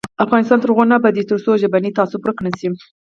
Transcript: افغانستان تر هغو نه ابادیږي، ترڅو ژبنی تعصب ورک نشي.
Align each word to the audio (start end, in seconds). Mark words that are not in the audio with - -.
افغانستان 0.25 0.57
تر 0.61 0.69
هغو 0.71 0.83
نه 0.89 0.95
ابادیږي، 0.99 1.29
ترڅو 1.31 1.51
ژبنی 1.61 1.91
تعصب 1.97 2.19
ورک 2.23 2.37
نشي. 2.45 2.67